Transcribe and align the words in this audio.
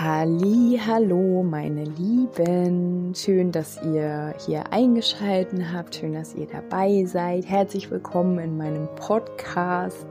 Halli, 0.00 0.78
hallo, 0.86 1.42
meine 1.42 1.82
Lieben. 1.82 3.12
Schön, 3.16 3.50
dass 3.50 3.82
ihr 3.82 4.32
hier 4.46 4.72
eingeschaltet 4.72 5.60
habt. 5.74 5.96
Schön, 5.96 6.12
dass 6.12 6.36
ihr 6.36 6.46
dabei 6.46 7.04
seid. 7.04 7.46
Herzlich 7.46 7.90
willkommen 7.90 8.38
in 8.38 8.56
meinem 8.56 8.86
Podcast. 8.94 10.06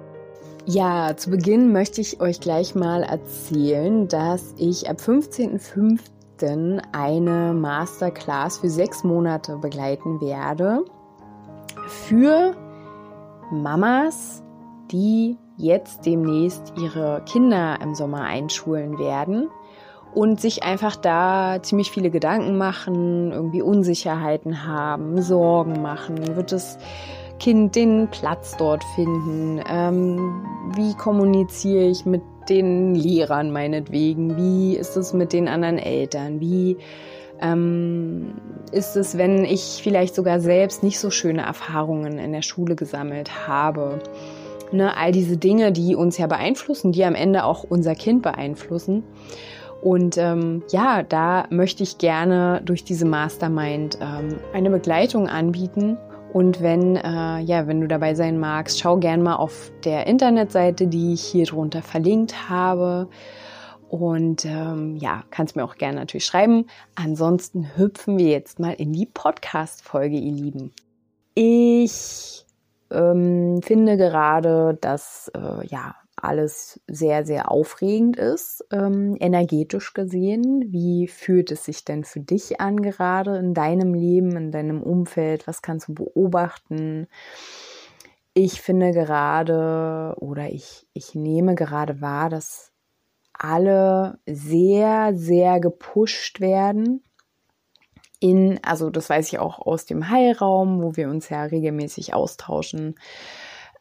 Ja, 0.66 1.16
zu 1.16 1.30
Beginn 1.30 1.72
möchte 1.72 2.02
ich 2.02 2.20
euch 2.20 2.42
gleich 2.42 2.76
mal 2.76 3.02
erzählen, 3.04 4.10
dass 4.10 4.54
ich 4.58 4.90
ab 4.90 4.98
15.05. 4.98 6.82
eine 6.92 7.54
Masterclass 7.54 8.58
für 8.58 8.70
sechs 8.70 9.06
Monate 9.06 9.56
begleiten 9.56 10.20
werde. 10.20 10.84
Für 11.88 12.58
Mamas, 13.52 14.44
die 14.92 15.38
jetzt 15.56 16.06
demnächst 16.06 16.74
ihre 16.78 17.24
Kinder 17.26 17.80
im 17.82 17.96
Sommer 17.96 18.24
einschulen 18.24 19.00
werden 19.00 19.48
und 20.14 20.42
sich 20.42 20.64
einfach 20.64 20.96
da 20.96 21.60
ziemlich 21.62 21.92
viele 21.92 22.10
Gedanken 22.10 22.58
machen, 22.58 23.32
irgendwie 23.32 23.62
Unsicherheiten 23.62 24.66
haben, 24.66 25.22
Sorgen 25.22 25.82
machen. 25.82 26.36
Wird 26.36 26.52
das 26.52 26.78
Kind 27.40 27.76
den 27.76 28.08
Platz 28.10 28.56
dort 28.58 28.84
finden? 28.96 29.62
Ähm, 29.70 30.46
wie 30.76 30.96
kommuniziere 30.96 31.86
ich 31.86 32.06
mit 32.06 32.22
den 32.50 32.96
Lehrern 32.96 33.52
meinetwegen? 33.52 34.38
Wie 34.38 34.76
ist 34.76 34.96
es 34.98 35.14
mit 35.14 35.34
den 35.34 35.48
anderen 35.48 35.78
Eltern? 35.78 36.40
Wie 36.40 36.78
ähm, 37.40 38.36
ist 38.72 38.96
es, 38.96 39.18
wenn 39.18 39.46
ich 39.46 39.80
vielleicht 39.84 40.16
sogar 40.16 40.40
selbst 40.40 40.84
nicht 40.84 41.00
so 41.00 41.12
schöne 41.12 41.44
Erfahrungen 41.44 42.18
in 42.18 42.32
der 42.32 42.42
Schule 42.42 42.76
gesammelt 42.76 43.48
habe? 43.48 44.00
Ne, 44.72 44.98
all 44.98 45.12
diese 45.12 45.38
Dinge, 45.38 45.72
die 45.72 45.96
uns 45.96 46.18
ja 46.18 46.28
beeinflussen, 46.28 46.92
die 46.92 47.06
am 47.06 47.16
Ende 47.16 47.46
auch 47.46 47.64
unser 47.64 47.96
Kind 47.96 48.22
beeinflussen. 48.22 49.04
Und 49.82 50.18
ähm, 50.18 50.64
ja, 50.70 51.04
da 51.04 51.46
möchte 51.50 51.84
ich 51.84 51.98
gerne 51.98 52.62
durch 52.66 52.84
diese 52.84 53.06
Mastermind 53.06 53.98
ähm, 54.02 54.40
eine 54.54 54.70
Begleitung 54.70 55.28
anbieten. 55.28 55.98
Und 56.34 56.62
wenn, 56.62 56.96
äh, 56.98 57.40
ja, 57.40 57.68
wenn 57.68 57.82
du 57.82 57.88
dabei 57.88 58.14
sein 58.16 58.40
magst, 58.40 58.80
schau 58.80 58.98
gern 58.98 59.24
mal 59.24 59.36
auf 59.36 59.72
der 59.84 60.08
Internetseite, 60.08 60.88
die 60.88 61.14
ich 61.14 61.24
hier 61.24 61.46
drunter 61.46 61.82
verlinkt 61.82 62.50
habe. 62.50 63.08
Und 63.90 64.44
ähm, 64.46 64.98
ja, 64.98 65.24
kannst 65.32 65.56
mir 65.56 65.64
auch 65.64 65.76
gerne 65.76 66.00
natürlich 66.00 66.26
schreiben. 66.26 66.66
Ansonsten 66.96 67.78
hüpfen 67.78 68.18
wir 68.18 68.28
jetzt 68.28 68.60
mal 68.60 68.74
in 68.74 68.92
die 68.92 69.06
Podcast-Folge, 69.06 70.18
ihr 70.18 70.34
Lieben. 70.34 70.74
Ich 71.36 72.46
ähm, 72.92 73.62
finde 73.64 73.96
gerade, 73.96 74.78
dass 74.82 75.32
äh, 75.34 75.66
ja 75.68 75.96
alles 76.22 76.82
sehr, 76.88 77.26
sehr 77.26 77.52
aufregend 77.52 78.18
ist, 78.18 78.66
ähm, 78.72 79.16
energetisch 79.20 79.94
gesehen. 79.94 80.66
Wie 80.72 81.08
fühlt 81.08 81.52
es 81.52 81.66
sich 81.66 81.86
denn 81.86 82.04
für 82.04 82.20
dich 82.20 82.60
an, 82.60 82.82
gerade 82.82 83.38
in 83.38 83.54
deinem 83.54 83.94
Leben, 83.94 84.36
in 84.36 84.52
deinem 84.52 84.82
Umfeld? 84.82 85.48
Was 85.48 85.62
kannst 85.62 85.90
du 85.90 85.94
beobachten? 85.94 87.08
Ich 88.34 88.62
finde 88.62 88.92
gerade 88.92 90.16
oder 90.20 90.50
ich, 90.50 90.88
ich 90.94 91.16
nehme 91.16 91.56
gerade 91.56 92.02
wahr, 92.02 92.30
dass 92.30 92.72
alle 93.34 94.20
sehr, 94.26 95.16
sehr 95.16 95.60
gepusht 95.60 96.40
werden. 96.40 97.04
In, 98.20 98.60
also 98.64 98.90
das 98.90 99.10
weiß 99.10 99.28
ich 99.28 99.38
auch 99.38 99.60
aus 99.60 99.86
dem 99.86 100.10
Heilraum, 100.10 100.82
wo 100.82 100.96
wir 100.96 101.10
uns 101.10 101.30
ja 101.30 101.44
regelmäßig 101.44 102.16
austauschen 102.16 102.96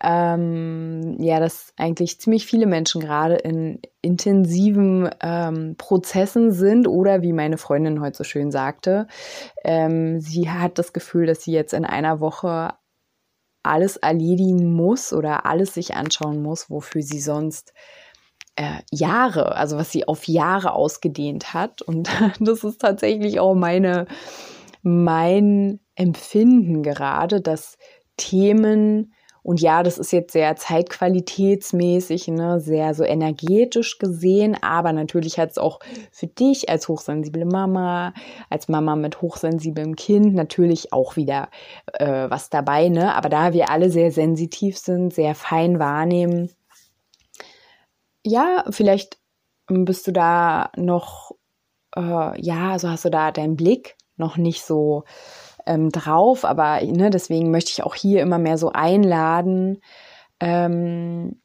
ähm, 0.03 1.17
ja, 1.19 1.41
dass 1.41 1.73
eigentlich 1.77 2.21
ziemlich 2.21 2.47
viele 2.47 2.67
Menschen 2.67 3.01
gerade 3.01 3.37
in 3.37 3.81
intensiven 4.03 5.11
ähm, 5.21 5.75
Prozessen 5.79 6.53
sind 6.53 6.87
oder 6.87 7.23
wie 7.23 7.33
meine 7.33 7.59
Freundin 7.59 8.01
heute 8.01 8.19
so 8.19 8.25
schön 8.25 8.51
sagte, 8.51 9.09
ähm, 9.65 10.21
sie 10.21 10.51
hat 10.51 10.79
das 10.79 10.93
Gefühl, 10.93 11.27
dass 11.27 11.43
sie 11.43 11.53
jetzt 11.53 11.73
in 11.75 11.85
einer 11.85 12.21
Woche 12.21 12.75
alles 13.63 13.97
erledigen 13.97 14.73
muss 14.73 15.13
oder 15.13 15.45
alles 15.45 15.75
sich 15.75 15.95
anschauen 15.95 16.41
muss, 16.41 16.71
wofür 16.71 17.03
sie 17.03 17.21
sonst 17.21 17.73
äh, 18.57 18.81
Jahre, 18.91 19.57
also 19.57 19.77
was 19.77 19.91
sie 19.93 20.09
auf 20.09 20.29
Jahre 20.29 20.73
ausgedehnt 20.73 21.53
hat. 21.53 21.83
Und 21.83 22.09
das 22.41 22.65
ist 22.65 22.81
tatsächlich 22.81 23.41
auch 23.41 23.55
meine, 23.55 24.07
mein 24.83 25.81
Empfinden 25.95 26.83
gerade, 26.83 27.41
dass 27.41 27.77
Themen, 28.17 29.13
und 29.47 29.61
ja, 29.61 29.85
das 29.85 29.97
ist 29.97 30.11
jetzt 30.11 30.33
sehr 30.33 30.57
zeitqualitätsmäßig, 30.57 32.27
ne, 32.27 32.59
sehr 32.59 32.95
so 32.95 33.05
energetisch 33.05 33.99
gesehen, 33.99 34.57
aber 34.61 34.93
natürlich 34.93 35.39
hat 35.39 35.53
es 35.53 35.59
auch 35.59 35.79
für 36.11 36.27
dich 36.27 36.69
als 36.69 36.89
hochsensible 36.89 37.45
Mama, 37.45 38.13
als 38.51 38.67
Mama 38.67 38.97
mit 38.97 39.23
hochsensiblem 39.23 39.95
Kind 39.95 40.35
natürlich 40.35 40.93
auch 40.93 41.15
wieder 41.15 41.49
äh, 41.93 42.29
was 42.29 42.51
dabei, 42.51 42.89
ne? 42.89 43.15
Aber 43.15 43.29
da 43.29 43.53
wir 43.53 43.71
alle 43.71 43.89
sehr 43.89 44.11
sensitiv 44.11 44.79
sind, 44.79 45.15
sehr 45.15 45.37
fein 45.37 45.79
wahrnehmen, 45.79 46.51
ja, 48.25 48.65
vielleicht 48.71 49.19
bist 49.69 50.09
du 50.09 50.13
da 50.13 50.73
noch, 50.77 51.31
äh, 51.95 52.41
ja, 52.43 52.81
so 52.81 52.89
hast 52.89 53.05
du 53.05 53.11
da 53.11 53.31
deinen 53.31 53.55
Blick 53.55 53.97
noch 54.17 54.39
nicht 54.39 54.65
so 54.65 55.05
ähm, 55.67 55.91
drauf, 55.91 56.45
aber 56.45 56.83
ne, 56.83 57.11
deswegen 57.11 57.51
möchte 57.51 57.71
ich 57.71 57.83
auch 57.83 57.95
hier 57.95 58.23
immer 58.23 58.39
mehr 58.39 58.59
so 58.59 58.71
einladen, 58.73 59.81
ähm, 60.41 61.41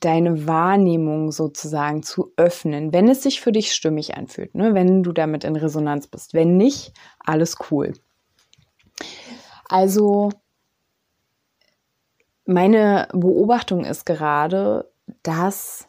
deine 0.00 0.46
Wahrnehmung 0.46 1.32
sozusagen 1.32 2.02
zu 2.02 2.32
öffnen, 2.36 2.92
wenn 2.92 3.08
es 3.08 3.22
sich 3.22 3.40
für 3.40 3.52
dich 3.52 3.72
stimmig 3.72 4.16
anfühlt, 4.16 4.54
ne? 4.54 4.74
wenn 4.74 5.02
du 5.02 5.12
damit 5.12 5.44
in 5.44 5.56
Resonanz 5.56 6.06
bist. 6.06 6.34
Wenn 6.34 6.56
nicht, 6.56 6.92
alles 7.18 7.56
cool. 7.70 7.92
Also 9.68 10.30
meine 12.44 13.08
Beobachtung 13.12 13.84
ist 13.84 14.06
gerade, 14.06 14.90
dass, 15.22 15.86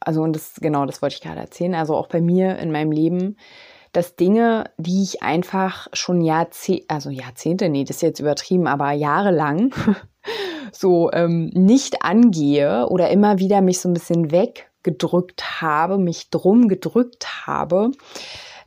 also 0.00 0.22
und 0.22 0.34
das 0.34 0.54
genau, 0.54 0.86
das 0.86 1.02
wollte 1.02 1.16
ich 1.16 1.22
gerade 1.22 1.40
erzählen, 1.40 1.74
also 1.74 1.94
auch 1.94 2.08
bei 2.08 2.20
mir 2.20 2.58
in 2.58 2.72
meinem 2.72 2.92
Leben, 2.92 3.36
dass 3.96 4.14
Dinge, 4.14 4.70
die 4.76 5.02
ich 5.02 5.22
einfach 5.22 5.88
schon 5.94 6.20
Jahrzehnte, 6.20 6.84
also 6.88 7.08
Jahrzehnte, 7.08 7.70
nee, 7.70 7.84
das 7.84 7.96
ist 7.96 8.02
jetzt 8.02 8.20
übertrieben, 8.20 8.66
aber 8.66 8.92
jahrelang 8.92 9.72
so 10.72 11.10
ähm, 11.12 11.46
nicht 11.54 12.02
angehe 12.02 12.88
oder 12.90 13.08
immer 13.08 13.38
wieder 13.38 13.62
mich 13.62 13.80
so 13.80 13.88
ein 13.88 13.94
bisschen 13.94 14.30
weggedrückt 14.30 15.62
habe, 15.62 15.96
mich 15.96 16.28
drum 16.28 16.68
gedrückt 16.68 17.46
habe, 17.46 17.90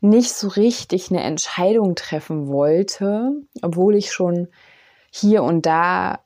nicht 0.01 0.33
so 0.33 0.47
richtig 0.47 1.11
eine 1.11 1.21
Entscheidung 1.21 1.93
treffen 1.93 2.47
wollte, 2.47 3.29
obwohl 3.61 3.95
ich 3.95 4.11
schon 4.11 4.47
hier 5.11 5.43
und 5.43 5.67
da 5.67 6.21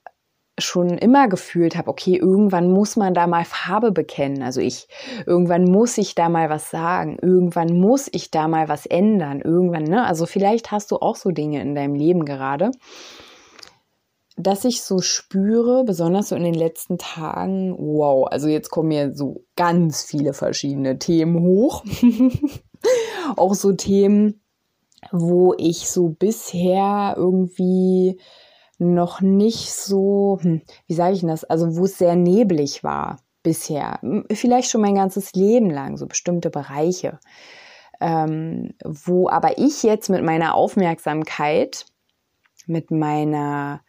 schon 0.59 0.89
immer 0.89 1.27
gefühlt 1.27 1.75
habe, 1.75 1.89
okay, 1.89 2.15
irgendwann 2.15 2.71
muss 2.71 2.95
man 2.95 3.13
da 3.13 3.25
mal 3.25 3.43
Farbe 3.43 3.91
bekennen. 3.91 4.43
Also 4.43 4.61
ich, 4.61 4.87
irgendwann 5.25 5.63
muss 5.63 5.97
ich 5.97 6.13
da 6.13 6.29
mal 6.29 6.49
was 6.49 6.69
sagen, 6.69 7.17
irgendwann 7.21 7.79
muss 7.79 8.07
ich 8.11 8.29
da 8.29 8.47
mal 8.47 8.69
was 8.69 8.85
ändern, 8.85 9.41
irgendwann, 9.41 9.83
ne? 9.83 10.05
Also 10.05 10.25
vielleicht 10.25 10.71
hast 10.71 10.91
du 10.91 10.97
auch 10.97 11.15
so 11.15 11.31
Dinge 11.31 11.61
in 11.61 11.73
deinem 11.73 11.95
Leben 11.95 12.23
gerade, 12.23 12.69
dass 14.37 14.65
ich 14.65 14.83
so 14.83 14.99
spüre, 14.99 15.83
besonders 15.85 16.29
so 16.29 16.35
in 16.35 16.43
den 16.43 16.53
letzten 16.53 16.97
Tagen, 16.97 17.75
wow, 17.77 18.27
also 18.29 18.47
jetzt 18.47 18.69
kommen 18.69 18.89
mir 18.89 19.13
so 19.15 19.45
ganz 19.55 20.03
viele 20.03 20.33
verschiedene 20.33 20.99
Themen 20.99 21.41
hoch. 21.41 21.83
auch 23.37 23.53
so 23.55 23.73
Themen, 23.73 24.41
wo 25.11 25.53
ich 25.57 25.89
so 25.89 26.09
bisher 26.09 27.15
irgendwie 27.17 28.19
noch 28.83 29.21
nicht 29.21 29.71
so, 29.73 30.39
hm, 30.41 30.61
wie 30.87 30.93
sage 30.93 31.13
ich 31.13 31.21
denn 31.21 31.29
das, 31.29 31.43
also 31.43 31.75
wo 31.77 31.85
es 31.85 31.97
sehr 31.97 32.15
neblig 32.15 32.83
war 32.83 33.17
bisher, 33.41 33.99
vielleicht 34.31 34.69
schon 34.69 34.81
mein 34.81 34.95
ganzes 34.95 35.33
Leben 35.33 35.69
lang, 35.69 35.97
so 35.97 36.07
bestimmte 36.07 36.49
Bereiche, 36.49 37.19
ähm, 37.99 38.73
wo 38.83 39.29
aber 39.29 39.57
ich 39.57 39.83
jetzt 39.83 40.09
mit 40.09 40.23
meiner 40.23 40.55
Aufmerksamkeit, 40.55 41.85
mit 42.67 42.91
meiner 42.91 43.81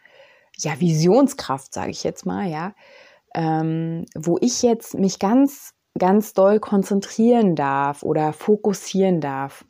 ja, 0.58 0.79
Visionskraft, 0.81 1.73
sage 1.73 1.91
ich 1.91 2.05
jetzt 2.05 2.26
mal, 2.26 2.49
ja, 2.49 2.75
ähm, 3.35 4.06
wo 4.14 4.38
ich 4.41 4.62
jetzt 4.62 4.94
mich 4.94 5.19
ganz, 5.19 5.75
ganz 5.99 6.32
doll 6.32 6.61
konzentrieren 6.61 7.56
darf 7.56 8.02
oder 8.02 8.32
fokussieren 8.32 9.20
darf. 9.20 9.64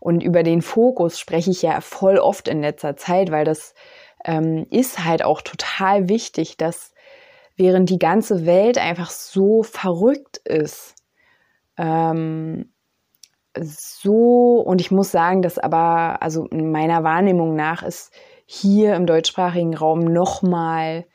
Und 0.00 0.22
über 0.22 0.42
den 0.42 0.62
Fokus 0.62 1.18
spreche 1.18 1.50
ich 1.50 1.62
ja 1.62 1.80
voll 1.80 2.18
oft 2.18 2.48
in 2.48 2.60
letzter 2.60 2.96
Zeit, 2.96 3.30
weil 3.30 3.44
das 3.44 3.74
ähm, 4.24 4.66
ist 4.70 5.04
halt 5.04 5.24
auch 5.24 5.42
total 5.42 6.08
wichtig, 6.08 6.56
dass 6.56 6.92
während 7.56 7.90
die 7.90 7.98
ganze 7.98 8.46
Welt 8.46 8.78
einfach 8.78 9.10
so 9.10 9.62
verrückt 9.62 10.38
ist, 10.38 10.94
ähm, 11.76 12.70
so, 13.56 14.60
und 14.60 14.80
ich 14.80 14.90
muss 14.90 15.12
sagen, 15.12 15.42
dass 15.42 15.58
aber, 15.58 16.22
also 16.22 16.46
in 16.46 16.72
meiner 16.72 17.04
Wahrnehmung 17.04 17.54
nach 17.54 17.82
ist 17.82 18.12
hier 18.46 18.94
im 18.94 19.06
deutschsprachigen 19.06 19.76
Raum 19.76 20.00
nochmal 20.00 21.06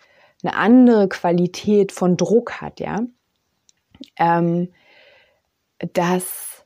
eine 0.42 0.56
andere 0.56 1.10
Qualität 1.10 1.92
von 1.92 2.16
Druck 2.16 2.62
hat, 2.62 2.80
ja. 2.80 3.02
Ähm, 4.18 4.72
dass 5.94 6.66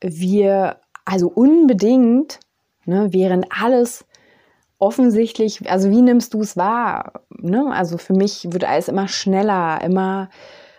wir 0.00 0.80
also 1.06 1.28
unbedingt, 1.28 2.40
ne, 2.84 3.08
während 3.12 3.46
alles 3.50 4.06
offensichtlich, 4.78 5.70
also 5.70 5.90
wie 5.90 6.02
nimmst 6.02 6.34
du 6.34 6.40
es 6.40 6.56
wahr? 6.56 7.24
Ne? 7.30 7.66
Also 7.72 7.98
für 7.98 8.14
mich 8.14 8.52
wird 8.52 8.64
alles 8.64 8.88
immer 8.88 9.08
schneller, 9.08 9.80
immer 9.82 10.30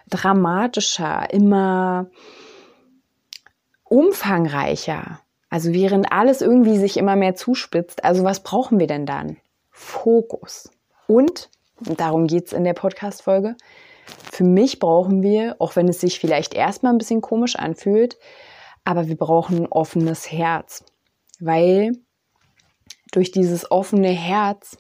dramatischer, 0.10 1.31
immer 1.31 2.07
umfangreicher. 3.84 5.19
Also 5.50 5.74
während 5.74 6.12
alles 6.12 6.42
irgendwie 6.42 6.78
sich 6.78 6.98
immer 6.98 7.16
mehr 7.16 7.36
zuspitzt, 7.36 8.04
also 8.04 8.24
was 8.24 8.44
brauchen 8.44 8.80
wir 8.80 8.88
denn 8.88 9.06
dann? 9.06 9.38
Fokus. 9.72 10.69
Und, 11.07 11.50
darum 11.80 12.28
geht 12.28 12.48
es 12.48 12.54
in 12.54 12.63
der 12.63 12.74
Podcast-Folge, 12.74 13.56
für 14.31 14.44
mich 14.44 14.80
brauchen 14.80 15.22
wir, 15.24 15.56
auch 15.60 15.75
wenn 15.75 15.88
es 15.88 16.02
sich 16.02 16.19
vielleicht 16.19 16.54
erstmal 16.54 16.94
ein 16.94 16.98
bisschen 16.98 17.22
komisch 17.22 17.56
anfühlt, 17.56 18.18
aber 18.84 19.07
wir 19.07 19.18
brauchen 19.18 19.57
ein 19.57 19.68
offenes 19.68 20.31
Herz. 20.31 20.84
Weil 21.40 21.94
durch 23.11 23.31
dieses 23.31 23.71
offene 23.71 24.09
Herz 24.09 24.77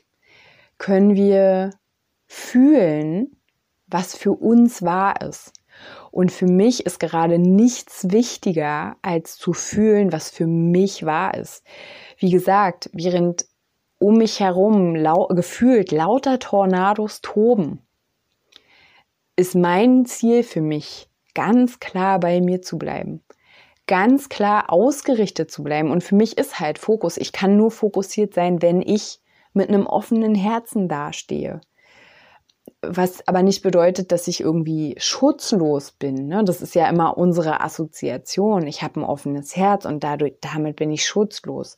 können 0.77 1.15
wir 1.15 1.71
fühlen, 2.27 3.35
was 3.87 4.15
für 4.15 4.31
uns 4.31 4.83
wahr 4.83 5.21
ist. 5.21 5.53
Und 6.11 6.31
für 6.31 6.45
mich 6.45 6.85
ist 6.85 6.99
gerade 6.99 7.39
nichts 7.39 8.11
wichtiger, 8.11 8.97
als 9.01 9.37
zu 9.37 9.53
fühlen, 9.53 10.11
was 10.11 10.29
für 10.29 10.47
mich 10.47 11.05
wahr 11.05 11.35
ist. 11.35 11.63
Wie 12.17 12.29
gesagt, 12.29 12.89
während 12.93 13.45
um 13.97 14.17
mich 14.17 14.39
herum 14.39 14.95
lau 14.95 15.27
gefühlt 15.27 15.91
lauter 15.91 16.39
Tornados 16.39 17.21
toben, 17.21 17.81
ist 19.35 19.55
mein 19.55 20.05
Ziel 20.05 20.43
für 20.43 20.61
mich 20.61 21.09
ganz 21.33 21.79
klar 21.79 22.19
bei 22.19 22.41
mir 22.41 22.61
zu 22.61 22.77
bleiben 22.77 23.23
ganz 23.89 24.29
klar 24.29 24.71
ausgerichtet 24.71 25.49
zu 25.49 25.63
bleiben. 25.63 25.89
Und 25.89 26.03
für 26.03 26.13
mich 26.13 26.37
ist 26.37 26.59
halt 26.59 26.77
Fokus. 26.77 27.17
Ich 27.17 27.31
kann 27.31 27.57
nur 27.57 27.71
fokussiert 27.71 28.35
sein, 28.35 28.61
wenn 28.61 28.83
ich 28.83 29.19
mit 29.53 29.67
einem 29.67 29.87
offenen 29.87 30.35
Herzen 30.35 30.87
dastehe. 30.87 31.59
Was 32.83 33.27
aber 33.27 33.41
nicht 33.41 33.63
bedeutet, 33.63 34.11
dass 34.11 34.27
ich 34.27 34.41
irgendwie 34.41 34.95
schutzlos 34.99 35.91
bin. 35.91 36.27
Ne? 36.27 36.43
Das 36.45 36.61
ist 36.61 36.75
ja 36.75 36.87
immer 36.87 37.17
unsere 37.17 37.61
Assoziation. 37.61 38.67
Ich 38.67 38.83
habe 38.83 38.99
ein 38.99 39.03
offenes 39.03 39.55
Herz 39.55 39.85
und 39.85 40.03
dadurch, 40.03 40.35
damit 40.39 40.75
bin 40.75 40.91
ich 40.91 41.03
schutzlos. 41.03 41.75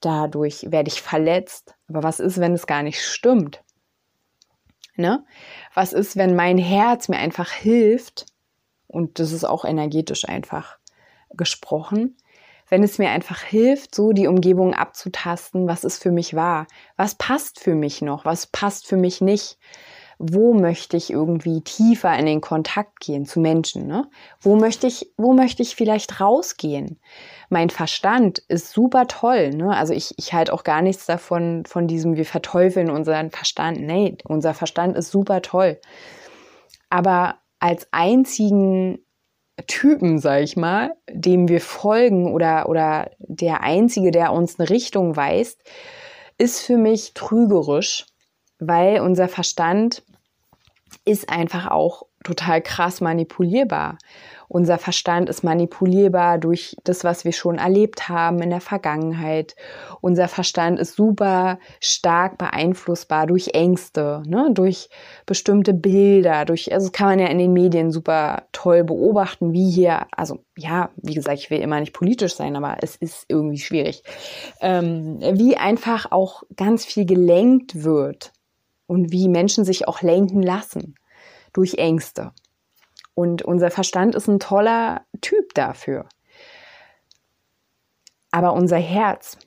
Dadurch 0.00 0.72
werde 0.72 0.88
ich 0.88 1.02
verletzt. 1.02 1.76
Aber 1.88 2.02
was 2.02 2.18
ist, 2.18 2.40
wenn 2.40 2.54
es 2.54 2.66
gar 2.66 2.82
nicht 2.82 3.00
stimmt? 3.00 3.62
Ne? 4.96 5.24
Was 5.72 5.92
ist, 5.92 6.16
wenn 6.16 6.34
mein 6.34 6.58
Herz 6.58 7.08
mir 7.08 7.18
einfach 7.18 7.52
hilft? 7.52 8.26
Und 8.88 9.20
das 9.20 9.30
ist 9.30 9.44
auch 9.44 9.64
energetisch 9.64 10.28
einfach 10.28 10.78
gesprochen, 11.36 12.16
wenn 12.68 12.82
es 12.82 12.98
mir 12.98 13.10
einfach 13.10 13.42
hilft, 13.42 13.94
so 13.94 14.12
die 14.12 14.26
Umgebung 14.26 14.74
abzutasten, 14.74 15.68
was 15.68 15.84
ist 15.84 16.02
für 16.02 16.10
mich 16.10 16.34
wahr, 16.34 16.66
was 16.96 17.14
passt 17.14 17.60
für 17.60 17.74
mich 17.74 18.02
noch, 18.02 18.24
was 18.24 18.46
passt 18.46 18.86
für 18.86 18.96
mich 18.96 19.20
nicht, 19.20 19.58
wo 20.18 20.54
möchte 20.54 20.96
ich 20.96 21.10
irgendwie 21.10 21.60
tiefer 21.60 22.16
in 22.16 22.26
den 22.26 22.40
Kontakt 22.40 23.00
gehen 23.00 23.26
zu 23.26 23.40
Menschen, 23.40 23.86
ne? 23.86 24.08
Wo 24.40 24.56
möchte 24.56 24.86
ich, 24.86 25.12
wo 25.16 25.32
möchte 25.32 25.62
ich 25.62 25.74
vielleicht 25.74 26.20
rausgehen? 26.20 27.00
Mein 27.48 27.68
Verstand 27.68 28.38
ist 28.48 28.70
super 28.70 29.06
toll, 29.06 29.50
ne? 29.50 29.76
Also 29.76 29.92
ich, 29.92 30.14
ich 30.16 30.32
halte 30.32 30.52
auch 30.52 30.64
gar 30.64 30.82
nichts 30.82 31.06
davon, 31.06 31.64
von 31.66 31.88
diesem, 31.88 32.16
wir 32.16 32.26
verteufeln 32.26 32.90
unseren 32.90 33.30
Verstand. 33.30 33.80
Nee, 33.80 34.16
unser 34.24 34.54
Verstand 34.54 34.96
ist 34.96 35.10
super 35.10 35.42
toll. 35.42 35.80
Aber 36.90 37.36
als 37.58 37.88
einzigen 37.90 39.03
Typen, 39.66 40.18
sag 40.18 40.42
ich 40.42 40.56
mal, 40.56 40.94
dem 41.08 41.48
wir 41.48 41.60
folgen 41.60 42.32
oder, 42.32 42.68
oder 42.68 43.10
der 43.18 43.62
einzige, 43.62 44.10
der 44.10 44.32
uns 44.32 44.58
eine 44.58 44.68
Richtung 44.68 45.16
weist, 45.16 45.60
ist 46.38 46.60
für 46.60 46.76
mich 46.76 47.14
trügerisch, 47.14 48.06
weil 48.58 49.00
unser 49.00 49.28
Verstand 49.28 50.02
ist 51.04 51.28
einfach 51.28 51.70
auch 51.70 52.06
total 52.24 52.62
krass 52.62 53.00
manipulierbar. 53.00 53.98
Unser 54.48 54.78
Verstand 54.78 55.28
ist 55.28 55.42
manipulierbar 55.42 56.38
durch 56.38 56.76
das, 56.84 57.04
was 57.04 57.24
wir 57.24 57.32
schon 57.32 57.58
erlebt 57.58 58.08
haben 58.08 58.40
in 58.42 58.50
der 58.50 58.60
Vergangenheit. 58.60 59.56
Unser 60.00 60.28
Verstand 60.28 60.78
ist 60.78 60.96
super 60.96 61.58
stark 61.80 62.38
beeinflussbar 62.38 63.26
durch 63.26 63.48
Ängste, 63.54 64.22
ne? 64.26 64.50
durch 64.52 64.88
bestimmte 65.26 65.72
Bilder, 65.72 66.44
durch, 66.44 66.72
also 66.72 66.86
das 66.86 66.92
kann 66.92 67.08
man 67.08 67.18
ja 67.18 67.26
in 67.26 67.38
den 67.38 67.52
Medien 67.52 67.90
super 67.90 68.44
toll 68.52 68.84
beobachten, 68.84 69.52
wie 69.52 69.70
hier, 69.70 70.06
also 70.12 70.38
ja, 70.56 70.90
wie 70.96 71.14
gesagt, 71.14 71.38
ich 71.38 71.50
will 71.50 71.60
immer 71.60 71.80
nicht 71.80 71.92
politisch 71.92 72.34
sein, 72.34 72.56
aber 72.56 72.76
es 72.80 72.96
ist 72.96 73.24
irgendwie 73.28 73.58
schwierig, 73.58 74.02
ähm, 74.60 75.18
wie 75.20 75.56
einfach 75.56 76.10
auch 76.10 76.42
ganz 76.56 76.84
viel 76.84 77.06
gelenkt 77.06 77.84
wird 77.84 78.32
und 78.86 79.12
wie 79.12 79.28
Menschen 79.28 79.64
sich 79.64 79.88
auch 79.88 80.02
lenken 80.02 80.42
lassen 80.42 80.96
durch 81.52 81.74
Ängste. 81.74 82.32
Und 83.14 83.42
unser 83.42 83.70
Verstand 83.70 84.14
ist 84.14 84.26
ein 84.26 84.40
toller 84.40 85.06
Typ 85.20 85.54
dafür. 85.54 86.08
Aber 88.30 88.52
unser 88.54 88.78
Herz, 88.78 89.38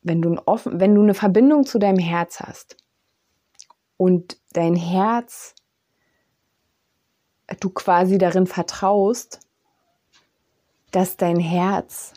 wenn 0.00 0.22
du, 0.22 0.30
ein 0.30 0.38
offen, 0.38 0.80
wenn 0.80 0.94
du 0.94 1.02
eine 1.02 1.14
Verbindung 1.14 1.66
zu 1.66 1.78
deinem 1.78 1.98
Herz 1.98 2.40
hast 2.40 2.76
und 3.98 4.38
dein 4.52 4.74
Herz, 4.74 5.54
du 7.60 7.68
quasi 7.68 8.16
darin 8.16 8.46
vertraust, 8.46 9.40
dass 10.90 11.16
dein 11.16 11.38
Herz 11.38 12.14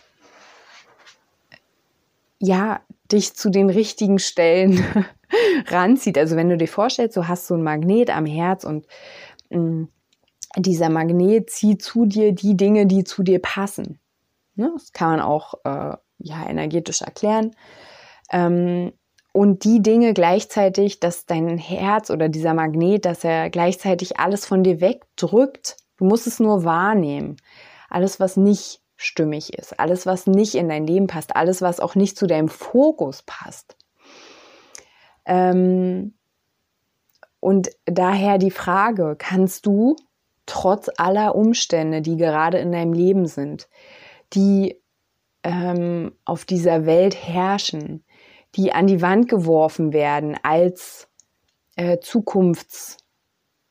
ja 2.40 2.82
dich 3.12 3.34
zu 3.34 3.50
den 3.50 3.70
richtigen 3.70 4.20
Stellen 4.20 4.84
ranzieht. 5.68 6.18
Also 6.18 6.36
wenn 6.36 6.50
du 6.50 6.58
dir 6.58 6.68
vorstellst, 6.68 7.18
du 7.18 7.28
hast 7.28 7.48
so 7.48 7.56
ein 7.56 7.64
Magnet 7.64 8.10
am 8.10 8.26
Herz 8.26 8.64
und 8.64 8.88
mh, 9.50 9.60
mm, 9.60 9.90
dieser 10.58 10.90
Magnet 10.90 11.50
zieht 11.50 11.82
zu 11.82 12.06
dir 12.06 12.32
die 12.32 12.56
Dinge, 12.56 12.86
die 12.86 13.04
zu 13.04 13.24
dir 13.24 13.40
passen. 13.40 14.00
Ne? 14.56 14.72
Das 14.74 14.92
kann 14.92 15.12
man 15.12 15.20
auch 15.22 15.56
äh, 15.64 15.96
ja, 16.20 16.50
energetisch 16.50 17.02
erklären. 17.02 17.56
Ähm, 18.32 18.94
und 19.34 19.66
die 19.66 19.82
Dinge 19.82 20.14
gleichzeitig, 20.14 21.02
dass 21.02 21.26
dein 21.26 21.58
Herz 21.58 22.10
oder 22.10 22.30
dieser 22.30 22.54
Magnet, 22.54 23.04
dass 23.04 23.24
er 23.24 23.50
gleichzeitig 23.50 24.18
alles 24.18 24.46
von 24.46 24.64
dir 24.64 24.80
wegdrückt. 24.80 25.76
Du 25.98 26.06
musst 26.06 26.26
es 26.26 26.40
nur 26.40 26.64
wahrnehmen. 26.64 27.36
Alles, 27.90 28.20
was 28.20 28.38
nicht 28.38 28.82
stimmig 28.96 29.58
ist, 29.58 29.78
alles, 29.78 30.06
was 30.06 30.26
nicht 30.26 30.56
in 30.56 30.70
dein 30.70 30.88
Leben 30.88 31.08
passt, 31.08 31.36
alles, 31.36 31.62
was 31.62 31.82
auch 31.82 31.96
nicht 31.96 32.18
zu 32.18 32.28
deinem 32.28 32.48
Fokus 32.48 33.24
passt. 33.26 33.76
Ähm, 35.26 36.14
und 37.42 37.70
daher 37.86 38.38
die 38.38 38.52
Frage, 38.52 39.16
kannst 39.18 39.66
du 39.66 39.96
trotz 40.46 40.90
aller 40.98 41.36
Umstände, 41.36 42.02
die 42.02 42.18
gerade 42.18 42.58
in 42.60 42.72
deinem 42.72 42.94
Leben 42.94 43.26
sind, 43.28 43.68
die 44.34 44.80
ähm, 45.44 46.14
auf 46.26 46.46
dieser 46.46 46.86
Welt 46.86 47.16
herrschen, 47.16 48.04
die 48.56 48.72
an 48.72 48.88
die 48.88 49.02
Wand 49.02 49.30
geworfen 49.30 49.94
werden 49.94 50.38
als 50.44 51.08
äh, 51.76 52.00
Zukunftsschreck, 52.00 53.00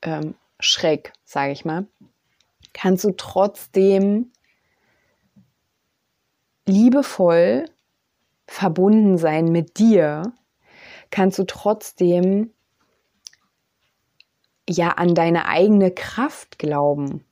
ähm, 0.03 1.13
sage 1.25 1.53
ich 1.53 1.65
mal, 1.65 1.87
kannst 2.73 3.05
du 3.05 3.13
trotzdem 3.13 4.33
liebevoll 6.67 7.67
verbunden 8.47 9.19
sein 9.19 9.47
mit 9.47 9.79
dir, 9.79 10.33
kannst 11.11 11.39
du 11.39 11.45
trotzdem 11.45 12.53
ja 14.69 14.91
an 14.91 15.15
deine 15.15 15.47
eigene 15.47 15.91
Kraft 15.91 16.59
glauben? 16.59 17.25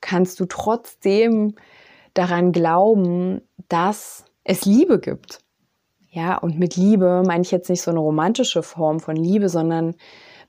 Kannst 0.00 0.38
du 0.40 0.46
trotzdem 0.46 1.54
daran 2.14 2.52
glauben, 2.52 3.40
dass 3.68 4.24
es 4.44 4.64
Liebe 4.64 5.00
gibt? 5.00 5.40
Ja, 6.10 6.38
und 6.38 6.58
mit 6.58 6.76
Liebe 6.76 7.22
meine 7.26 7.42
ich 7.42 7.50
jetzt 7.50 7.68
nicht 7.68 7.82
so 7.82 7.90
eine 7.90 8.00
romantische 8.00 8.62
Form 8.62 9.00
von 9.00 9.16
Liebe, 9.16 9.48
sondern 9.48 9.94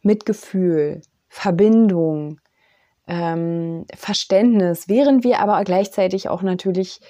Mitgefühl, 0.02 1.02
Verbindung, 1.28 2.40
ähm, 3.08 3.86
Verständnis, 3.94 4.88
während 4.88 5.24
wir 5.24 5.40
aber 5.40 5.64
gleichzeitig 5.64 6.30
auch 6.30 6.42
natürlich 6.42 7.02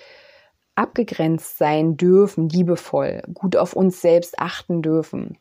abgegrenzt 0.75 1.57
sein 1.57 1.97
dürfen, 1.97 2.49
liebevoll, 2.49 3.23
gut 3.33 3.55
auf 3.55 3.73
uns 3.73 4.01
selbst 4.01 4.39
achten 4.39 4.81
dürfen, 4.81 5.37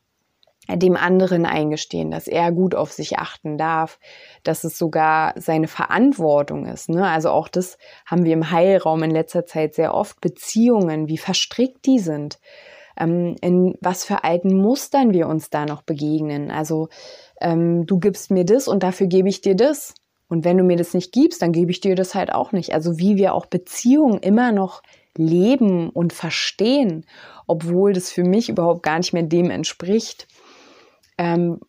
dem 0.75 0.97
anderen 0.97 1.47
eingestehen, 1.47 2.11
dass 2.11 2.27
er 2.27 2.51
gut 2.51 2.75
auf 2.75 2.93
sich 2.93 3.19
achten 3.19 3.57
darf, 3.57 3.99
dass 4.43 4.65
es 4.65 4.77
sogar 4.77 5.33
seine 5.37 5.69
Verantwortung 5.69 6.67
ist. 6.67 6.89
Ne? 6.89 7.07
Also 7.07 7.31
auch 7.31 7.49
das 7.49 7.79
haben 8.05 8.25
wir 8.25 8.33
im 8.33 8.51
Heilraum 8.51 9.03
in 9.03 9.11
letzter 9.11 9.47
Zeit 9.47 9.75
sehr 9.75 9.95
oft, 9.95 10.21
Beziehungen, 10.21 11.09
wie 11.09 11.19
verstrickt 11.19 11.87
die 11.87 12.01
sind, 12.01 12.41
ähm, 12.99 13.37
in 13.41 13.75
was 13.81 14.05
für 14.05 14.25
alten 14.25 14.57
Mustern 14.57 15.13
wir 15.13 15.29
uns 15.29 15.51
da 15.51 15.67
noch 15.67 15.83
begegnen. 15.83 16.51
Also 16.51 16.89
ähm, 17.41 17.87
du 17.87 17.99
gibst 17.99 18.31
mir 18.31 18.45
das 18.45 18.67
und 18.67 18.83
dafür 18.83 19.07
gebe 19.07 19.29
ich 19.29 19.41
dir 19.41 19.55
das. 19.55 19.95
Und 20.29 20.45
wenn 20.45 20.59
du 20.59 20.65
mir 20.65 20.77
das 20.77 20.93
nicht 20.93 21.13
gibst, 21.13 21.43
dann 21.43 21.53
gebe 21.53 21.71
ich 21.71 21.81
dir 21.81 21.95
das 21.95 22.17
halt 22.17 22.33
auch 22.33 22.51
nicht. 22.51 22.75
Also 22.75 22.99
wie 22.99 23.17
wir 23.17 23.33
auch 23.33 23.47
Beziehungen 23.47 24.19
immer 24.19 24.51
noch 24.51 24.83
leben 25.17 25.91
und 25.91 26.13
verstehen, 26.13 27.07
obwohl 27.47 27.93
das 27.93 28.11
für 28.11 28.25
mich 28.25 28.49
überhaupt 28.49 28.83
gar 28.83 28.99
nicht 28.99 29.13
mehr 29.13 29.23
dem 29.23 29.51
entspricht, 29.51 30.27
ähm, 31.19 31.61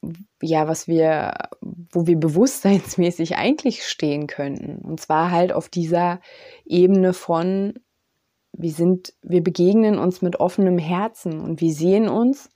ja, 0.42 0.68
was 0.68 0.88
wir, 0.88 1.34
wo 1.62 2.06
wir 2.06 2.18
bewusstseinsmäßig 2.18 3.38
eigentlich 3.38 3.86
stehen 3.86 4.27
könnten. 4.27 4.77
Und 4.80 5.00
zwar 5.00 5.32
halt 5.32 5.54
auf 5.54 5.70
dieser 5.70 6.20
Ebene 6.66 7.13
von, 7.13 7.75
wir 8.51 8.72
sind, 8.72 9.13
wir 9.22 9.44
begegnen 9.44 10.00
uns 10.00 10.22
mit 10.22 10.39
offenem 10.39 10.77
Herzen 10.77 11.39
und 11.39 11.62
wir 11.62 11.74
sehen 11.74 12.10
uns 12.10 12.50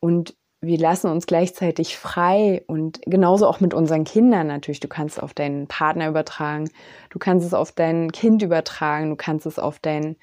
und 0.00 0.34
wir 0.62 0.78
lassen 0.78 1.10
uns 1.10 1.26
gleichzeitig 1.26 1.96
frei 1.96 2.64
und 2.66 3.00
genauso 3.06 3.46
auch 3.46 3.60
mit 3.60 3.72
unseren 3.72 4.04
Kindern 4.04 4.46
natürlich. 4.46 4.80
Du 4.80 4.88
kannst 4.88 5.16
es 5.16 5.22
auf 5.22 5.32
deinen 5.32 5.68
Partner 5.68 6.08
übertragen, 6.08 6.68
du 7.08 7.18
kannst 7.18 7.46
es 7.46 7.54
auf 7.54 7.72
dein 7.72 8.12
Kind 8.12 8.42
übertragen, 8.42 9.08
du 9.08 9.16
kannst 9.16 9.46
es 9.46 9.58
auf 9.58 9.78
deinen 9.78 10.16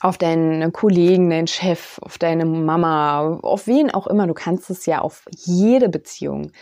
auf 0.00 0.18
deinen 0.18 0.72
Kollegen, 0.72 1.30
deinen 1.30 1.46
Chef, 1.46 1.98
auf 2.02 2.18
deine 2.18 2.44
Mama, 2.44 3.38
auf 3.42 3.66
wen 3.66 3.90
auch 3.90 4.06
immer. 4.06 4.26
Du 4.26 4.34
kannst 4.34 4.70
es 4.70 4.86
ja 4.86 5.00
auf 5.00 5.24
jede 5.36 5.88
Beziehung. 5.88 6.52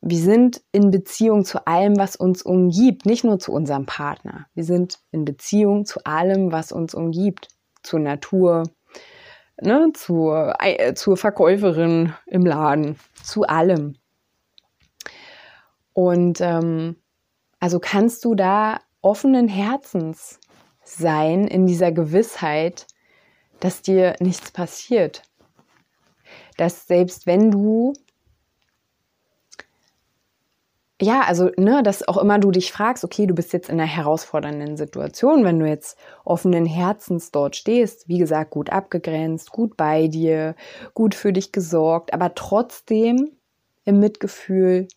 Wir 0.00 0.18
sind 0.18 0.62
in 0.70 0.90
Beziehung 0.90 1.44
zu 1.44 1.66
allem, 1.66 1.96
was 1.96 2.14
uns 2.14 2.42
umgibt, 2.42 3.04
nicht 3.04 3.24
nur 3.24 3.38
zu 3.38 3.52
unserem 3.52 3.86
Partner. 3.86 4.46
Wir 4.54 4.64
sind 4.64 5.00
in 5.10 5.24
Beziehung 5.24 5.84
zu 5.84 6.04
allem, 6.04 6.52
was 6.52 6.70
uns 6.72 6.94
umgibt. 6.94 7.48
Zur 7.82 8.00
Natur, 8.00 8.64
ne, 9.60 9.90
zur, 9.94 10.54
äh, 10.60 10.94
zur 10.94 11.16
Verkäuferin 11.16 12.12
im 12.26 12.44
Laden, 12.44 12.96
zu 13.22 13.44
allem. 13.44 13.96
Und 15.92 16.40
ähm, 16.40 16.96
also 17.60 17.80
kannst 17.80 18.24
du 18.24 18.34
da 18.34 18.78
offenen 19.00 19.48
Herzens 19.48 20.38
sein 20.96 21.46
in 21.46 21.66
dieser 21.66 21.92
Gewissheit, 21.92 22.86
dass 23.60 23.82
dir 23.82 24.14
nichts 24.20 24.50
passiert. 24.50 25.22
Dass 26.56 26.86
selbst 26.86 27.26
wenn 27.26 27.50
du 27.50 27.92
ja, 31.00 31.20
also, 31.20 31.50
ne, 31.56 31.82
dass 31.84 32.06
auch 32.08 32.16
immer 32.16 32.40
du 32.40 32.50
dich 32.50 32.72
fragst, 32.72 33.04
okay, 33.04 33.26
du 33.26 33.34
bist 33.34 33.52
jetzt 33.52 33.68
in 33.68 33.78
einer 33.78 33.88
herausfordernden 33.88 34.76
Situation, 34.76 35.44
wenn 35.44 35.60
du 35.60 35.68
jetzt 35.68 35.96
offenen 36.24 36.66
Herzens 36.66 37.30
dort 37.30 37.54
stehst, 37.54 38.08
wie 38.08 38.18
gesagt, 38.18 38.50
gut 38.50 38.70
abgegrenzt, 38.70 39.52
gut 39.52 39.76
bei 39.76 40.08
dir, 40.08 40.56
gut 40.94 41.14
für 41.14 41.32
dich 41.32 41.52
gesorgt, 41.52 42.12
aber 42.12 42.34
trotzdem 42.34 43.30
im 43.84 44.00
Mitgefühl 44.00 44.88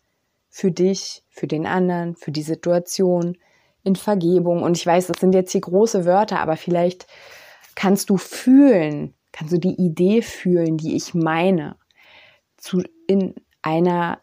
für 0.48 0.72
dich, 0.72 1.22
für 1.30 1.46
den 1.46 1.66
anderen, 1.66 2.16
für 2.16 2.32
die 2.32 2.42
Situation, 2.42 3.38
in 3.84 3.96
Vergebung. 3.96 4.62
Und 4.62 4.76
ich 4.76 4.86
weiß, 4.86 5.08
das 5.08 5.20
sind 5.20 5.34
jetzt 5.34 5.52
hier 5.52 5.60
große 5.60 6.04
Wörter, 6.04 6.40
aber 6.40 6.56
vielleicht 6.56 7.06
kannst 7.74 8.10
du 8.10 8.16
fühlen, 8.16 9.14
kannst 9.32 9.52
du 9.52 9.58
die 9.58 9.80
Idee 9.80 10.22
fühlen, 10.22 10.76
die 10.76 10.96
ich 10.96 11.14
meine, 11.14 11.76
zu, 12.56 12.82
in 13.06 13.34
einer 13.62 14.20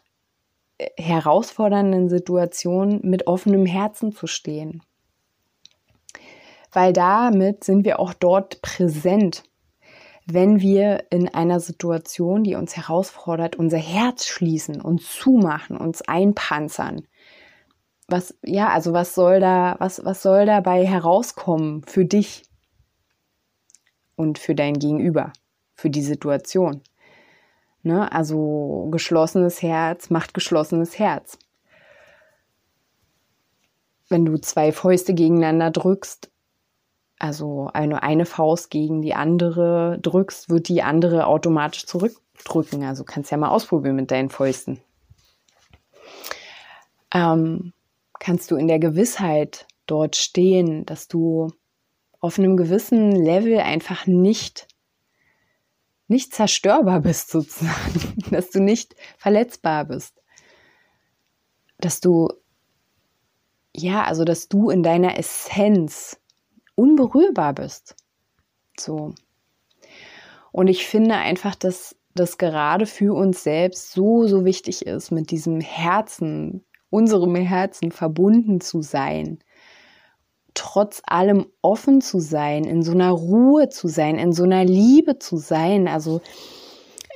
äh, 0.78 0.88
herausfordernden 0.98 2.10
Situation 2.10 3.02
mit 3.04 3.28
offenem 3.28 3.66
Herzen 3.66 4.12
zu 4.12 4.28
stehen. 4.28 4.82
Weil 6.72 6.94
damit 6.94 7.64
sind 7.64 7.84
wir 7.86 8.00
auch 8.00 8.14
dort 8.14 8.62
präsent, 8.62 9.44
wenn 10.26 10.62
wir 10.62 11.06
in 11.10 11.28
einer 11.28 11.60
Situation, 11.60 12.44
die 12.44 12.56
uns 12.56 12.78
herausfordert, 12.78 13.56
unser 13.56 13.80
Herz 13.80 14.28
schließen, 14.28 14.80
uns 14.80 15.12
zumachen, 15.12 15.76
uns 15.76 16.04
einpanzern, 16.04 17.08
was, 18.10 18.36
ja, 18.44 18.70
also 18.70 18.94
was 18.94 19.16
soll 19.16 19.40
da, 19.40 19.76
was, 19.80 20.04
was 20.04 20.22
soll 20.22 20.46
dabei 20.46 20.86
herauskommen 20.86 21.84
für 21.84 22.06
dich 22.06 22.44
und 24.16 24.38
für 24.40 24.56
dein 24.56 24.74
Gegenüber, 24.76 25.34
für 25.76 25.90
die 25.90 26.02
Situation? 26.02 26.82
Ne? 27.84 28.12
Also 28.12 28.90
geschlossenes 28.92 29.62
Herz 29.62 30.10
macht 30.10 30.34
geschlossenes 30.34 31.00
Herz. 31.00 31.38
Wenn 34.10 34.26
du 34.26 34.38
zwei 34.38 34.72
Fäuste 34.72 35.14
gegeneinander 35.14 35.72
drückst, 35.72 36.32
also 37.20 37.70
eine, 37.74 38.02
eine 38.02 38.26
Faust 38.26 38.72
gegen 38.72 39.02
die 39.02 39.14
andere 39.14 40.00
drückst, 40.02 40.50
wird 40.50 40.70
die 40.70 40.82
andere 40.82 41.28
automatisch 41.28 41.86
zurückdrücken. 41.86 42.84
Also 42.84 43.04
kannst 43.04 43.32
ja 43.32 43.38
mal 43.38 43.50
ausprobieren 43.50 43.98
mit 43.98 44.10
deinen 44.10 44.30
Fäusten. 44.30 44.80
Ähm, 47.14 47.74
kannst 48.20 48.52
du 48.52 48.56
in 48.56 48.68
der 48.68 48.80
Gewissheit 48.80 49.68
dort 49.86 50.16
stehen, 50.16 50.86
dass 50.86 51.08
du 51.08 51.52
auf 52.20 52.38
einem 52.38 52.58
gewissen 52.58 53.12
Level 53.12 53.60
einfach 53.60 54.06
nicht 54.08 54.68
nicht 56.08 56.34
zerstörbar 56.34 57.02
bist 57.02 57.30
sozusagen, 57.32 58.16
dass 58.32 58.50
du 58.50 58.60
nicht 58.60 58.96
verletzbar 59.18 59.86
bist, 59.86 60.22
dass 61.80 62.02
du 62.02 62.30
ja, 63.76 64.04
also 64.04 64.26
dass 64.26 64.48
du 64.48 64.70
in 64.70 64.84
deiner 64.84 65.18
Essenz 65.18 66.20
unberührbar 66.76 67.54
bist. 67.54 67.96
So. 68.78 69.14
Und 70.52 70.68
ich 70.68 70.88
finde 70.88 71.16
einfach, 71.16 71.56
dass 71.56 71.96
das 72.16 72.38
gerade 72.38 72.86
für 72.86 73.14
uns 73.14 73.44
selbst 73.44 73.92
so, 73.92 74.28
so 74.28 74.44
wichtig 74.44 74.86
ist, 74.86 75.12
mit 75.12 75.32
diesem 75.32 75.62
Herzen 75.62 76.66
unserem 76.90 77.36
Herzen 77.36 77.92
verbunden 77.92 78.62
zu 78.62 78.82
sein, 78.82 79.40
trotz 80.54 81.02
allem 81.06 81.48
offen 81.62 82.02
zu 82.02 82.20
sein, 82.20 82.64
in 82.64 82.84
so 82.84 82.92
einer 82.92 83.12
Ruhe 83.12 83.70
zu 83.70 83.88
sein, 83.88 84.18
in 84.18 84.34
so 84.34 84.44
einer 84.44 84.66
Liebe 84.66 85.20
zu 85.20 85.38
sein. 85.38 85.88
Also 85.88 86.22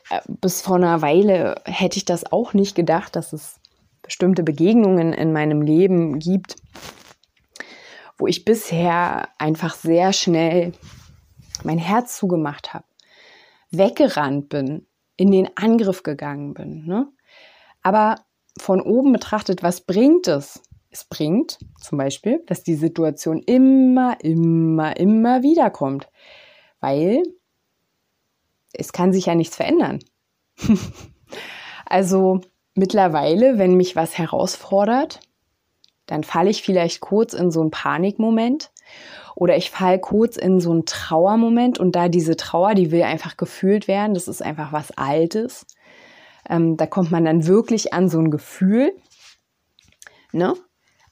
äh, 0.10 0.22
bis 0.28 0.62
vor 0.62 0.78
einer 0.78 1.02
Weile 1.02 1.56
hätte 1.66 1.98
ich 1.98 2.06
das 2.06 2.32
auch 2.32 2.54
nicht 2.54 2.76
gedacht, 2.76 3.16
dass 3.16 3.34
es 3.34 3.60
bestimmte 4.02 4.44
Begegnungen 4.44 5.14
in 5.14 5.34
meinem 5.34 5.62
Leben 5.62 6.20
gibt, 6.20 6.56
wo 8.18 8.28
ich 8.28 8.46
bisher 8.46 9.30
einfach 9.38 9.76
sehr 9.76 10.14
schnell 10.14 10.74
mein 11.64 11.78
Herz 11.78 12.18
zugemacht 12.18 12.74
habe, 12.74 12.86
weggerannt 13.72 14.50
bin, 14.50 14.86
in 15.16 15.32
den 15.32 15.50
Angriff 15.56 16.04
gegangen 16.04 16.54
bin. 16.54 16.86
Ne? 16.86 17.08
Aber 17.82 18.16
von 18.58 18.82
oben 18.82 19.12
betrachtet, 19.14 19.64
was 19.64 19.82
bringt 19.82 20.28
es? 20.28 20.62
Es 20.90 21.06
bringt 21.06 21.58
zum 21.82 21.98
Beispiel, 21.98 22.44
dass 22.46 22.64
die 22.64 22.76
Situation 22.76 23.42
immer, 23.42 24.18
immer, 24.22 24.96
immer 24.98 25.42
wieder 25.42 25.72
kommt, 25.72 26.08
weil 26.80 27.24
es 28.74 28.94
kann 28.94 29.12
sich 29.12 29.26
ja 29.28 29.36
nichts 29.36 29.56
verändern. 29.56 30.00
also 31.86 32.42
mittlerweile, 32.76 33.58
wenn 33.58 33.76
mich 33.76 33.96
was 33.96 34.18
herausfordert, 34.18 35.20
dann 36.06 36.24
falle 36.24 36.50
ich 36.50 36.64
vielleicht 36.64 37.02
kurz 37.02 37.34
in 37.34 37.50
so 37.50 37.62
einen 37.62 37.72
Panikmoment 37.72 38.72
oder 39.36 39.58
ich 39.58 39.72
falle 39.72 40.00
kurz 40.00 40.38
in 40.38 40.60
so 40.60 40.72
einen 40.72 40.86
Trauermoment 40.86 41.80
und 41.80 41.96
da 41.96 42.10
diese 42.10 42.36
Trauer, 42.36 42.76
die 42.76 42.92
will 42.92 43.04
einfach 43.04 43.38
gefühlt 43.38 43.88
werden, 43.88 44.14
das 44.14 44.28
ist 44.28 44.42
einfach 44.42 44.72
was 44.72 44.92
Altes. 44.92 45.66
Ähm, 46.50 46.78
da 46.78 46.86
kommt 46.86 47.12
man 47.12 47.26
dann 47.26 47.48
wirklich 47.48 47.94
an 47.94 48.10
so 48.10 48.20
ein 48.20 48.32
Gefühl. 48.32 48.94
Ne? 50.32 50.54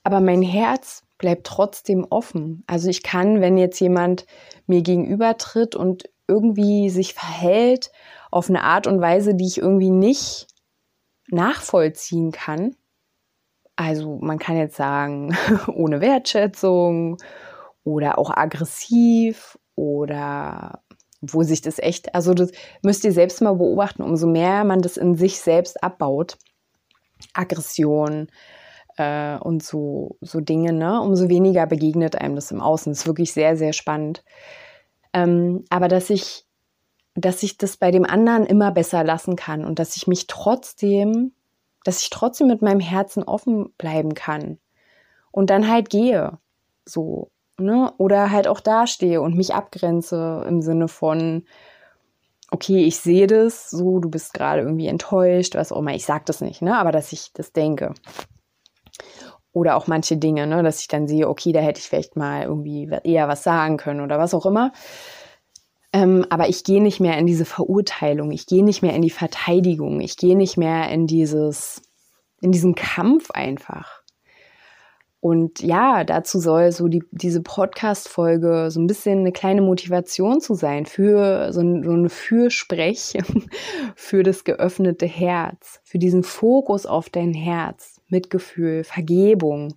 Aber 0.03 0.19
mein 0.19 0.41
Herz 0.41 1.03
bleibt 1.17 1.45
trotzdem 1.45 2.05
offen. 2.09 2.63
Also 2.67 2.89
ich 2.89 3.03
kann, 3.03 3.41
wenn 3.41 3.57
jetzt 3.57 3.79
jemand 3.79 4.25
mir 4.65 4.81
gegenüber 4.81 5.37
tritt 5.37 5.75
und 5.75 6.09
irgendwie 6.27 6.89
sich 6.89 7.13
verhält 7.13 7.91
auf 8.31 8.49
eine 8.49 8.63
Art 8.63 8.87
und 8.87 9.01
Weise, 9.01 9.35
die 9.35 9.45
ich 9.45 9.59
irgendwie 9.59 9.91
nicht 9.91 10.47
nachvollziehen 11.29 12.31
kann. 12.31 12.75
Also 13.75 14.17
man 14.21 14.39
kann 14.39 14.57
jetzt 14.57 14.75
sagen, 14.75 15.35
ohne 15.67 16.01
Wertschätzung 16.01 17.17
oder 17.83 18.17
auch 18.17 18.29
aggressiv 18.29 19.57
oder 19.75 20.83
wo 21.21 21.43
sich 21.43 21.61
das 21.61 21.79
echt, 21.79 22.13
also 22.15 22.33
das 22.33 22.51
müsst 22.81 23.03
ihr 23.03 23.11
selbst 23.11 23.41
mal 23.41 23.53
beobachten, 23.53 24.03
umso 24.03 24.27
mehr 24.27 24.63
man 24.63 24.81
das 24.81 24.97
in 24.97 25.15
sich 25.15 25.39
selbst 25.39 25.83
abbaut, 25.83 26.37
Aggression, 27.33 28.27
äh, 28.97 29.37
und 29.37 29.63
so, 29.63 30.17
so 30.21 30.39
Dinge, 30.41 30.73
ne? 30.73 31.01
umso 31.01 31.29
weniger 31.29 31.65
begegnet 31.65 32.15
einem 32.15 32.35
das 32.35 32.51
im 32.51 32.61
Außen. 32.61 32.91
Das 32.91 33.01
ist 33.01 33.07
wirklich 33.07 33.33
sehr, 33.33 33.57
sehr 33.57 33.73
spannend. 33.73 34.23
Ähm, 35.13 35.65
aber 35.69 35.87
dass 35.87 36.09
ich, 36.09 36.45
dass 37.15 37.43
ich 37.43 37.57
das 37.57 37.77
bei 37.77 37.91
dem 37.91 38.05
anderen 38.05 38.45
immer 38.45 38.71
besser 38.71 39.03
lassen 39.03 39.35
kann 39.35 39.65
und 39.65 39.79
dass 39.79 39.95
ich 39.97 40.07
mich 40.07 40.27
trotzdem, 40.27 41.33
dass 41.83 42.01
ich 42.01 42.09
trotzdem 42.09 42.47
mit 42.47 42.61
meinem 42.61 42.79
Herzen 42.79 43.23
offen 43.23 43.73
bleiben 43.77 44.13
kann 44.13 44.59
und 45.31 45.49
dann 45.49 45.69
halt 45.69 45.89
gehe. 45.89 46.37
So, 46.85 47.31
ne? 47.61 47.93
Oder 47.97 48.31
halt 48.31 48.47
auch 48.47 48.59
dastehe 48.59 49.21
und 49.21 49.35
mich 49.35 49.53
abgrenze 49.53 50.45
im 50.47 50.61
Sinne 50.61 50.87
von, 50.87 51.45
okay, 52.51 52.83
ich 52.83 52.97
sehe 52.97 53.27
das, 53.27 53.69
so, 53.69 53.99
du 53.99 54.09
bist 54.09 54.33
gerade 54.33 54.61
irgendwie 54.61 54.87
enttäuscht, 54.87 55.55
was 55.55 55.71
auch 55.71 55.79
immer. 55.79 55.95
Ich 55.95 56.05
sage 56.05 56.23
das 56.25 56.41
nicht, 56.41 56.61
ne? 56.61 56.77
Aber 56.77 56.91
dass 56.91 57.13
ich 57.13 57.31
das 57.33 57.53
denke. 57.53 57.93
Oder 59.53 59.75
auch 59.75 59.87
manche 59.87 60.17
Dinge, 60.17 60.47
ne? 60.47 60.63
dass 60.63 60.79
ich 60.79 60.87
dann 60.87 61.07
sehe, 61.07 61.27
okay, 61.27 61.51
da 61.51 61.59
hätte 61.59 61.79
ich 61.79 61.89
vielleicht 61.89 62.15
mal 62.15 62.43
irgendwie 62.43 62.89
eher 63.03 63.27
was 63.27 63.43
sagen 63.43 63.75
können 63.77 63.99
oder 63.99 64.17
was 64.17 64.33
auch 64.33 64.45
immer. 64.45 64.71
Ähm, 65.93 66.25
aber 66.29 66.47
ich 66.47 66.63
gehe 66.63 66.81
nicht 66.81 67.01
mehr 67.01 67.17
in 67.17 67.27
diese 67.27 67.43
Verurteilung, 67.43 68.31
ich 68.31 68.45
gehe 68.45 68.63
nicht 68.63 68.81
mehr 68.81 68.93
in 68.93 69.01
die 69.01 69.09
Verteidigung, 69.09 69.99
ich 69.99 70.15
gehe 70.15 70.37
nicht 70.37 70.55
mehr 70.55 70.89
in 70.89 71.05
dieses, 71.05 71.81
in 72.39 72.53
diesen 72.53 72.75
Kampf 72.75 73.31
einfach. 73.31 74.00
Und 75.21 75.61
ja, 75.61 76.03
dazu 76.03 76.39
soll 76.39 76.71
so 76.71 76.87
die, 76.87 77.03
diese 77.11 77.43
Podcast-Folge 77.43 78.71
so 78.71 78.81
ein 78.81 78.87
bisschen 78.87 79.19
eine 79.19 79.31
kleine 79.31 79.61
Motivation 79.61 80.41
zu 80.41 80.55
sein 80.55 80.87
für 80.87 81.53
so 81.53 81.61
ein, 81.61 81.83
so 81.83 81.91
ein 81.91 82.09
Fürsprech 82.09 83.19
für 83.95 84.23
das 84.23 84.43
geöffnete 84.43 85.05
Herz, 85.05 85.79
für 85.83 85.99
diesen 85.99 86.23
Fokus 86.23 86.87
auf 86.87 87.11
dein 87.11 87.35
Herz, 87.35 88.01
Mitgefühl, 88.09 88.83
Vergebung. 88.83 89.75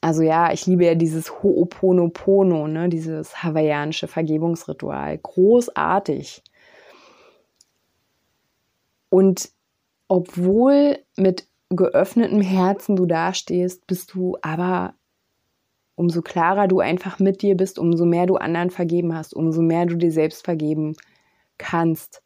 Also 0.00 0.22
ja, 0.22 0.50
ich 0.50 0.64
liebe 0.64 0.86
ja 0.86 0.94
dieses 0.94 1.30
Ho'oponopono, 1.30 2.68
ne, 2.68 2.88
dieses 2.88 3.42
hawaiianische 3.42 4.08
Vergebungsritual. 4.08 5.18
Großartig. 5.18 6.42
Und 9.10 9.50
obwohl 10.08 11.00
mit 11.16 11.46
geöffnetem 11.70 12.40
Herzen 12.40 12.96
du 12.96 13.06
dastehst, 13.06 13.86
bist 13.86 14.14
du 14.14 14.36
aber 14.42 14.94
umso 15.94 16.22
klarer 16.22 16.68
du 16.68 16.80
einfach 16.80 17.18
mit 17.18 17.42
dir 17.42 17.56
bist, 17.56 17.78
umso 17.78 18.06
mehr 18.06 18.26
du 18.26 18.36
anderen 18.36 18.70
vergeben 18.70 19.14
hast, 19.14 19.34
umso 19.34 19.62
mehr 19.62 19.84
du 19.86 19.96
dir 19.96 20.12
selbst 20.12 20.44
vergeben 20.44 20.94
kannst, 21.58 22.22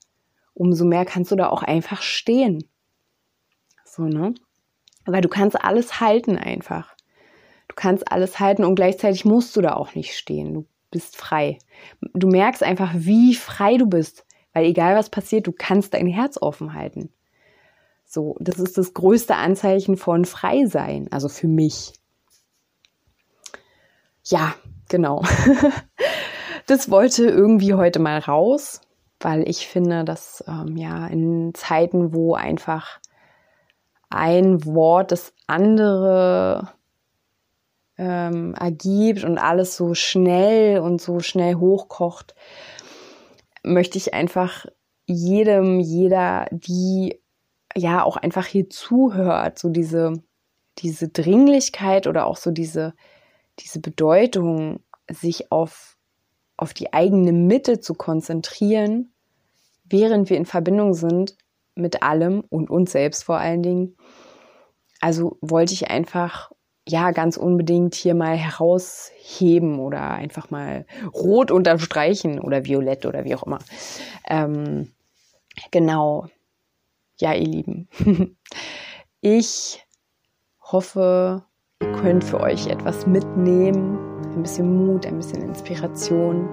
umso 0.54 0.84
mehr 0.84 1.04
kannst 1.04 1.30
du 1.32 1.36
da 1.36 1.48
auch 1.48 1.62
einfach 1.62 2.02
stehen. 2.02 2.64
So, 3.84 4.02
ne? 4.02 4.34
Weil 5.06 5.22
du 5.22 5.28
kannst 5.28 5.62
alles 5.62 6.00
halten 6.00 6.36
einfach. 6.36 6.94
Du 7.68 7.74
kannst 7.74 8.12
alles 8.12 8.38
halten 8.38 8.64
und 8.64 8.74
gleichzeitig 8.74 9.24
musst 9.24 9.56
du 9.56 9.62
da 9.62 9.74
auch 9.74 9.94
nicht 9.94 10.14
stehen. 10.14 10.52
Du 10.52 10.66
bist 10.90 11.16
frei. 11.16 11.58
Du 12.12 12.28
merkst 12.28 12.62
einfach, 12.62 12.92
wie 12.94 13.34
frei 13.34 13.78
du 13.78 13.86
bist, 13.86 14.26
weil 14.52 14.66
egal 14.66 14.94
was 14.94 15.08
passiert, 15.08 15.46
du 15.46 15.52
kannst 15.52 15.94
dein 15.94 16.06
Herz 16.06 16.36
offen 16.40 16.74
halten. 16.74 17.10
So, 18.14 18.36
das 18.40 18.58
ist 18.58 18.76
das 18.76 18.92
größte 18.92 19.36
Anzeichen 19.36 19.96
von 19.96 20.26
Freisein, 20.26 21.08
also 21.10 21.30
für 21.30 21.48
mich. 21.48 21.94
Ja, 24.24 24.54
genau. 24.90 25.22
das 26.66 26.90
wollte 26.90 27.24
irgendwie 27.24 27.72
heute 27.72 28.00
mal 28.00 28.18
raus, 28.18 28.82
weil 29.18 29.48
ich 29.48 29.66
finde, 29.66 30.04
dass 30.04 30.44
ähm, 30.46 30.76
ja 30.76 31.06
in 31.06 31.54
Zeiten, 31.54 32.12
wo 32.12 32.34
einfach 32.34 33.00
ein 34.10 34.62
Wort 34.66 35.10
das 35.10 35.32
andere 35.46 36.68
ähm, 37.96 38.52
ergibt 38.60 39.24
und 39.24 39.38
alles 39.38 39.74
so 39.74 39.94
schnell 39.94 40.80
und 40.80 41.00
so 41.00 41.20
schnell 41.20 41.54
hochkocht, 41.54 42.34
möchte 43.62 43.96
ich 43.96 44.12
einfach 44.12 44.66
jedem, 45.06 45.80
jeder, 45.80 46.46
die 46.50 47.21
ja 47.76 48.02
auch 48.02 48.16
einfach 48.16 48.46
hier 48.46 48.68
zuhört, 48.70 49.58
so 49.58 49.68
diese, 49.68 50.22
diese 50.78 51.08
Dringlichkeit 51.08 52.06
oder 52.06 52.26
auch 52.26 52.36
so 52.36 52.50
diese, 52.50 52.94
diese 53.58 53.80
Bedeutung, 53.80 54.80
sich 55.10 55.50
auf, 55.50 55.96
auf 56.56 56.74
die 56.74 56.92
eigene 56.92 57.32
Mitte 57.32 57.80
zu 57.80 57.94
konzentrieren, 57.94 59.12
während 59.84 60.30
wir 60.30 60.36
in 60.36 60.46
Verbindung 60.46 60.94
sind 60.94 61.36
mit 61.74 62.02
allem 62.02 62.44
und 62.48 62.70
uns 62.70 62.92
selbst 62.92 63.24
vor 63.24 63.38
allen 63.38 63.62
Dingen. 63.62 63.96
Also 65.00 65.38
wollte 65.40 65.72
ich 65.72 65.90
einfach 65.90 66.52
ja 66.86 67.12
ganz 67.12 67.36
unbedingt 67.36 67.94
hier 67.94 68.14
mal 68.14 68.36
herausheben 68.36 69.78
oder 69.78 70.10
einfach 70.10 70.50
mal 70.50 70.86
rot 71.14 71.50
unterstreichen 71.50 72.40
oder 72.40 72.64
violett 72.64 73.06
oder 73.06 73.24
wie 73.24 73.34
auch 73.34 73.44
immer. 73.44 73.58
Ähm, 74.28 74.92
genau, 75.70 76.26
ja, 77.16 77.34
ihr 77.34 77.46
Lieben, 77.46 77.88
ich 79.20 79.84
hoffe, 80.60 81.44
ihr 81.80 81.92
könnt 81.92 82.24
für 82.24 82.40
euch 82.40 82.66
etwas 82.66 83.06
mitnehmen, 83.06 83.98
ein 84.34 84.42
bisschen 84.42 84.86
Mut, 84.86 85.06
ein 85.06 85.16
bisschen 85.16 85.42
Inspiration. 85.42 86.48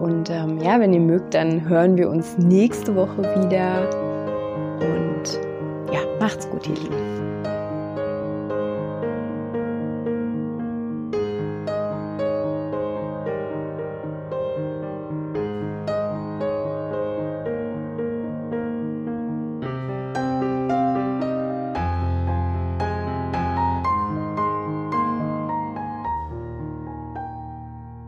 Und 0.00 0.30
ähm, 0.30 0.58
ja, 0.58 0.80
wenn 0.80 0.92
ihr 0.92 1.00
mögt, 1.00 1.34
dann 1.34 1.68
hören 1.68 1.96
wir 1.96 2.10
uns 2.10 2.36
nächste 2.38 2.96
Woche 2.96 3.22
wieder. 3.22 3.88
Und 4.80 5.38
ja, 5.92 6.00
macht's 6.18 6.48
gut, 6.50 6.66
ihr 6.66 6.74
Lieben. 6.74 7.21